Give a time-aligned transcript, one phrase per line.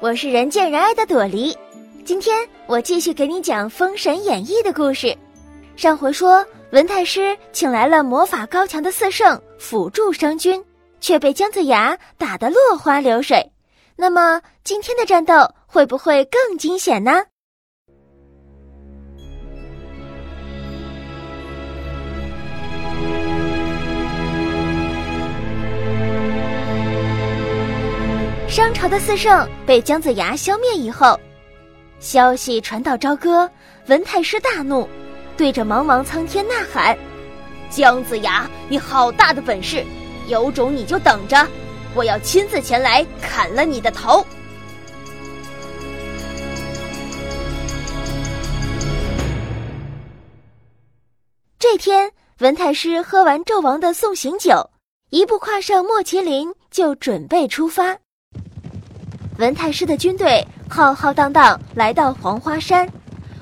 [0.00, 1.56] 我是人见人爱的朵梨。
[2.04, 5.16] 今天我继续给你讲《封神演义》的故事。
[5.74, 10.64] 上回说文太师请来了魔法高强的四圣辅助商君，
[11.00, 13.44] 却被姜子牙打得落花流水。
[13.96, 15.34] 那么今天的战斗
[15.66, 17.20] 会不会更惊险呢？
[28.58, 31.16] 商朝的四圣被姜子牙消灭以后，
[32.00, 33.48] 消息传到朝歌，
[33.86, 34.88] 文太师大怒，
[35.36, 36.98] 对着茫茫苍天呐喊
[37.70, 39.86] ：“姜子牙，你好大的本事！
[40.26, 41.46] 有种你就等着，
[41.94, 44.26] 我要亲自前来砍了你的头！”
[51.60, 54.68] 这天，文太师喝完纣王的送行酒，
[55.10, 57.96] 一步跨上莫麒麟，就准备出发。
[59.38, 62.88] 文太师的军队浩浩荡荡来到黄花山，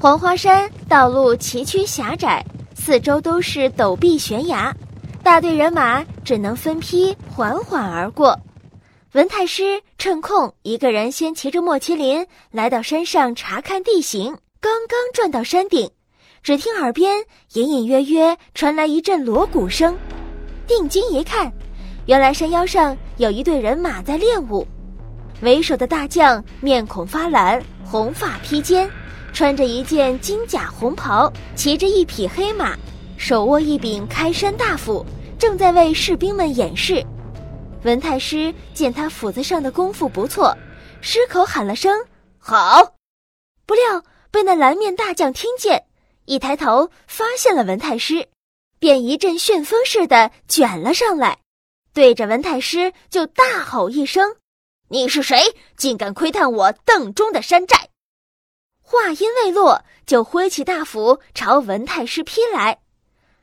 [0.00, 2.42] 黄花山道路崎岖狭窄，
[2.74, 4.74] 四周都是陡壁悬崖，
[5.22, 8.38] 大队人马只能分批缓缓而过。
[9.12, 15.90] 文太师趁空一个人先骑着莫麒麟来到山上查看地形，刚刚转到山顶，
[16.42, 19.94] 只听耳边隐隐约约传来一阵锣鼓声，
[20.66, 21.52] 定睛一看，
[22.06, 24.66] 原来山腰上有一队人马在练武。
[25.42, 28.88] 为首的大将面孔发蓝，红发披肩，
[29.32, 32.76] 穿着一件金甲红袍，骑着一匹黑马，
[33.16, 35.04] 手握一柄开山大斧，
[35.40, 37.04] 正在为士兵们演示。
[37.82, 40.56] 文太师见他斧子上的功夫不错，
[41.00, 41.92] 失口喊了声
[42.38, 42.94] “好”，
[43.66, 45.82] 不料被那蓝面大将听见，
[46.24, 48.28] 一抬头发现了文太师，
[48.78, 51.36] 便一阵旋风似的卷了上来，
[51.92, 54.36] 对着文太师就大吼一声。
[54.92, 55.40] 你是谁？
[55.78, 57.88] 竟敢窥探我邓中的山寨！
[58.82, 62.78] 话音未落，就挥起大斧朝文太师劈来。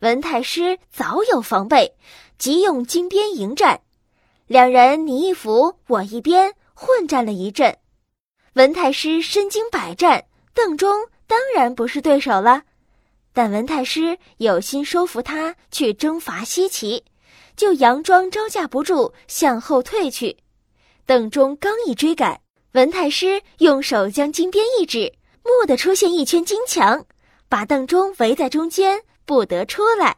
[0.00, 1.96] 文太师早有防备，
[2.36, 3.80] 即用金鞭迎战。
[4.48, 7.78] 两人你一斧我一鞭，混战了一阵。
[8.52, 12.64] 文太师身经百战，邓中当然不是对手了。
[13.32, 17.02] 但文太师有心收服他去征伐西岐，
[17.56, 20.36] 就佯装招架不住，向后退去。
[21.06, 22.40] 邓忠刚一追赶，
[22.72, 25.12] 文太师用手将金鞭一指，
[25.42, 27.04] 蓦地出现一圈金墙，
[27.48, 30.16] 把邓忠围在中间，不得出来。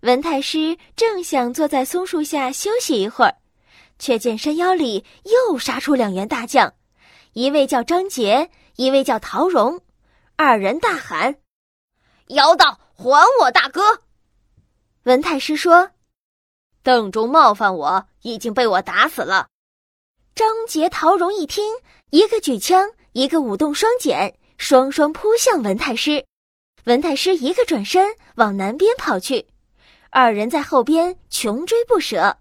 [0.00, 3.36] 文太师正想坐在松树下休息一会儿，
[3.98, 6.72] 却见山腰里又杀出两员大将，
[7.34, 9.80] 一位叫张杰，一位叫陶荣。
[10.36, 11.36] 二人大喊
[12.28, 14.02] ：“妖道，还我大哥！”
[15.04, 15.90] 文太师说
[16.82, 19.48] ：“邓忠冒犯我，已经被我打死了。”
[20.34, 21.62] 张杰、陶荣一听，
[22.08, 26.24] 一个举枪，一个舞动双锏，双双扑向文太师。
[26.84, 29.46] 文太师一个转身往南边跑去，
[30.10, 32.38] 二人在后边穷追不舍，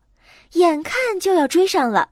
[0.54, 2.10] 眼看就要追上了。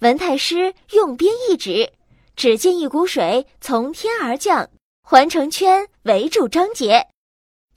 [0.00, 1.90] 文太师用鞭一指，
[2.36, 4.68] 只见一股水从天而降，
[5.02, 7.06] 环成圈围住张杰；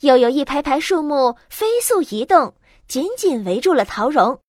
[0.02, 2.54] 又有一排排树木飞速移动，
[2.90, 4.42] 紧紧围住了陶荣。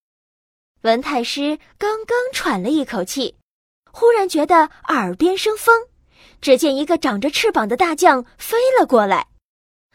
[0.82, 3.34] 文太师刚刚喘了一口气，
[3.90, 5.74] 忽然觉得耳边生风，
[6.40, 9.26] 只见一个长着翅膀的大将飞了过来。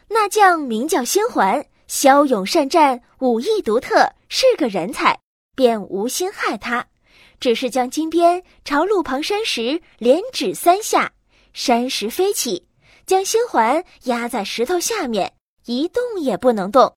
[0.08, 5.18] 那将名叫星环，骁勇善战，武艺独特，是个人才，
[5.56, 6.86] 便无心害他，
[7.40, 11.10] 只是将金鞭朝路旁山石连指三下，
[11.54, 12.68] 山石飞起，
[13.06, 15.32] 将星环压在石头下面，
[15.64, 16.94] 一动也不能动。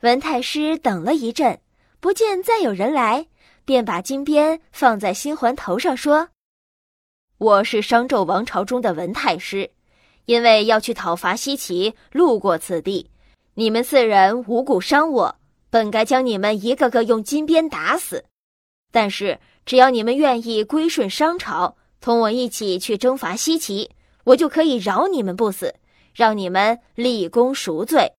[0.00, 1.60] 文太师等了一阵。
[2.00, 3.26] 不见再有人来，
[3.66, 6.30] 便把金鞭放在新环头上，说
[7.36, 9.70] ：“我是商纣王朝中的文太师，
[10.24, 13.10] 因为要去讨伐西岐，路过此地。
[13.52, 15.36] 你们四人无故伤我，
[15.68, 18.24] 本该将你们一个个用金鞭打死。
[18.90, 23.90] 但是只要你们愿意归顺商朝，同我一起去征伐西岐，
[24.24, 25.74] 我就可以饶你们不死，
[26.14, 28.10] 让你们立功赎罪。”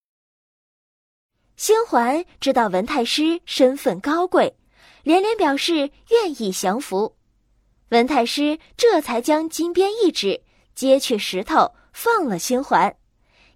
[1.57, 4.55] 星环知道文太师身份高贵，
[5.03, 7.15] 连连表示愿意降服。
[7.89, 10.41] 文太师这才将金鞭一指，
[10.73, 12.95] 接去石头，放了星环，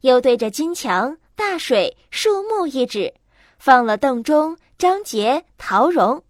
[0.02, 3.14] 又对着金墙、大水、树木一指，
[3.58, 6.24] 放了邓忠、张杰、陶荣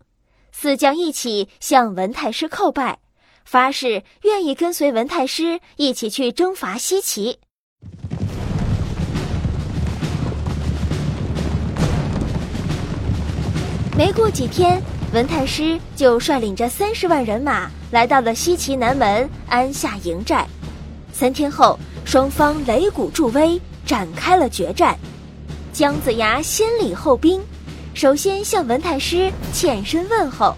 [0.51, 2.99] 四将一起向文太师叩拜，
[3.43, 7.39] 发誓愿意跟随文太师一起去征伐西岐。
[13.97, 14.81] 没过几天，
[15.13, 20.45] 文太师就率领着三十万人马来到了西岐南门安下营寨。
[21.13, 24.97] 三天后，双方擂鼓助威，展开了决战。
[25.71, 27.41] 姜子牙先礼后兵，
[27.93, 30.53] 首先向文太师欠身问候，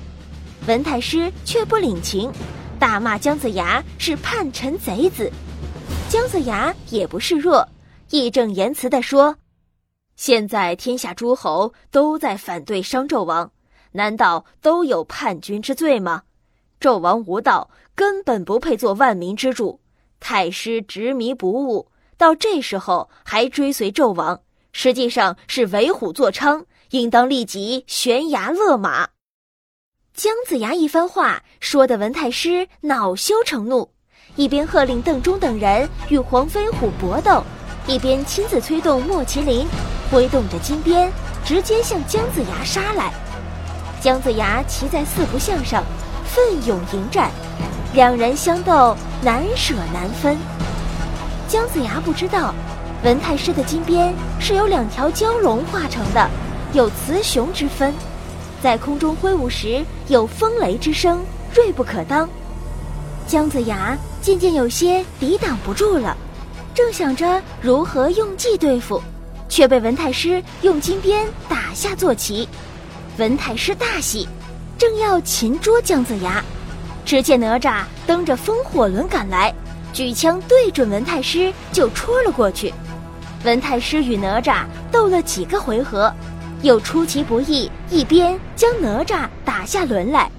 [0.66, 2.32] 文太师却不领情，
[2.80, 5.32] 大骂姜子牙是叛臣贼子。
[6.10, 7.68] 姜子牙也不示弱，
[8.10, 9.36] 义正言辞地说
[10.18, 13.50] ：“现在天下诸侯都在反对商纣王。”
[13.94, 16.24] 难道都有叛军之罪吗？
[16.80, 19.80] 纣王无道，根本不配做万民之主。
[20.20, 24.40] 太师执迷不悟，到这时候还追随纣王，
[24.72, 29.08] 实际上是为虎作伥，应当立即悬崖勒马。
[30.14, 33.90] 姜子牙一番话说的文太师恼羞成怒，
[34.36, 37.44] 一边喝令邓忠等人与黄飞虎搏斗，
[37.88, 39.66] 一边亲自催动莫麒麟，
[40.12, 41.12] 挥动着金鞭，
[41.44, 43.12] 直接向姜子牙杀来。
[44.00, 45.84] 姜子牙骑在四不像上，
[46.26, 47.30] 奋勇迎战，
[47.94, 50.38] 两人相斗难舍难分。
[51.48, 52.54] 姜子牙不知道，
[53.04, 56.30] 文太师的金鞭是由两条蛟龙化成的，
[56.74, 57.94] 有雌雄之分，
[58.62, 61.24] 在空中挥舞时有风雷之声，
[61.54, 62.30] 锐不可当。
[63.28, 66.16] 姜子牙渐渐有些抵挡不住了，
[66.74, 69.02] 正想着如何用计对付，
[69.50, 72.48] 却被文太师用金鞭打下坐骑。
[73.18, 74.28] 文太师大喜，
[74.78, 76.44] 正要擒捉姜子牙，
[77.04, 79.54] 只见哪吒蹬着风火轮赶来，
[79.92, 82.74] 举枪对准文太师就戳了过去。
[83.44, 86.14] 文太师与哪吒斗了几个回合，
[86.62, 90.30] 又出其不意，一边将哪吒打下轮来。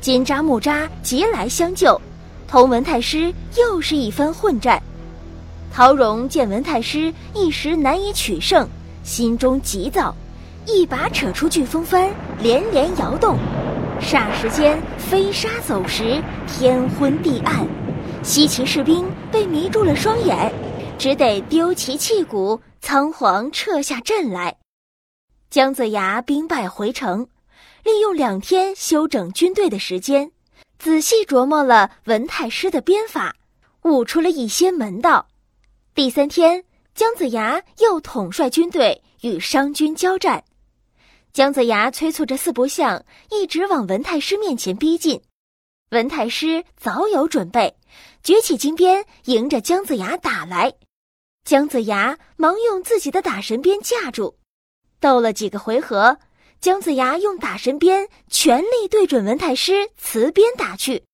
[0.00, 2.00] 金吒、木吒急来相救，
[2.48, 4.82] 同文太师又是一番混战。
[5.72, 8.68] 陶荣见文太师一时难以取胜，
[9.02, 10.14] 心中急躁。
[10.66, 12.10] 一把扯出飓风帆，
[12.40, 13.38] 连连摇动，
[13.98, 17.66] 霎时间飞沙走石，天昏地暗。
[18.22, 20.52] 西岐士兵被迷住了双眼，
[20.98, 24.54] 只得丢旗弃鼓，仓皇撤下阵来。
[25.48, 27.26] 姜子牙兵败回城，
[27.82, 30.30] 利用两天休整军队的时间，
[30.78, 33.34] 仔细琢磨了文太师的鞭法，
[33.84, 35.26] 悟出了一些门道。
[35.94, 40.42] 第三天，姜子牙又统帅军队与商军交战。
[41.34, 45.20] 姜子牙催促着四不像，一直往文太师面前逼近。
[45.90, 47.76] 文太师早有准备，
[48.22, 50.72] 举起金鞭，迎着姜子牙打来。
[51.44, 54.36] 姜子牙忙用自己的打神鞭架住，
[54.98, 56.16] 斗了几个回合，
[56.58, 61.04] 姜子牙用打神鞭全力对准文太师瓷鞭打去。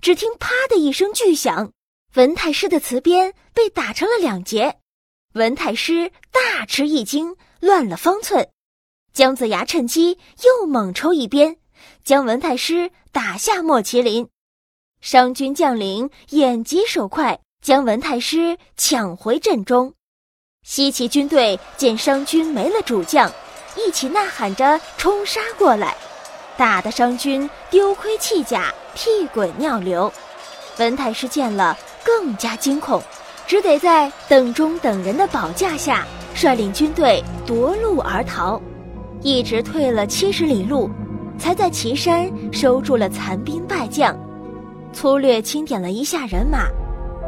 [0.00, 1.73] 只听“啪”的一声巨响，
[2.14, 4.76] 文太师的瓷鞭被打成了两截。
[5.32, 8.48] 文太师大吃一惊，乱了方寸。
[9.12, 11.56] 姜子牙趁机又猛抽一鞭，
[12.04, 14.28] 将文太师打下莫麒麟。
[15.00, 19.92] 商军将领眼疾手快，将文太师抢回阵中。
[20.62, 23.28] 西岐军队见商军没了主将，
[23.76, 25.96] 一起呐喊着冲杀过来，
[26.56, 30.12] 打得商军丢盔弃甲，屁滚尿流。
[30.78, 33.02] 文太师见了更加惊恐，
[33.46, 36.04] 只得在邓忠等人的保驾下，
[36.34, 38.60] 率领军队夺路而逃。
[39.22, 40.90] 一直退了七十里路，
[41.38, 44.14] 才在岐山收住了残兵败将，
[44.92, 46.68] 粗略清点了一下人马，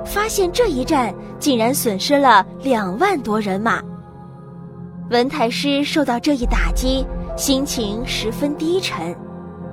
[0.04, 3.83] 发现这一战竟然损失了两万多人马。
[5.09, 7.06] 文太师受到这一打击，
[7.37, 9.16] 心情十分低沉。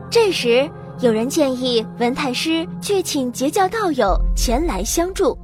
[0.10, 0.69] 这时，
[1.00, 5.38] 有人建议文太师去请截教道友前来相助，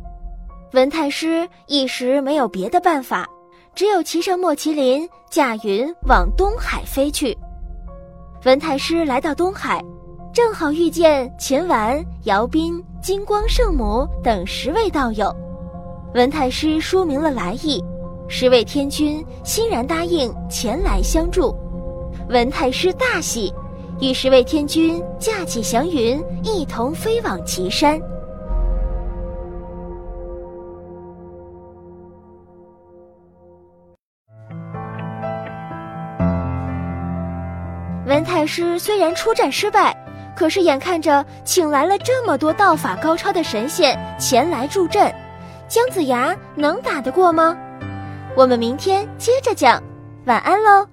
[0.73, 3.27] 文太师一时没有别的办法。
[3.75, 7.37] 只有骑上莫麒麟，驾云往东海飞去。
[8.45, 9.83] 文太师来到东海，
[10.33, 15.33] 正好遇见秦完、姚斌、金光圣母等十位道友。
[16.13, 17.83] 文太师说明了来意，
[18.27, 21.55] 十位天君欣然答应前来相助。
[22.29, 23.53] 文太师大喜，
[24.01, 27.99] 与十位天君驾起祥云，一同飞往岐山。
[38.05, 39.93] 文太师虽然出战失败，
[40.33, 45.13] 可是眼看着请来了这么多道法高超的神仙前来助阵，
[45.67, 47.55] 姜子牙能打得过吗？
[48.37, 49.83] 我们明天接着讲，
[50.25, 50.87] 晚安喽。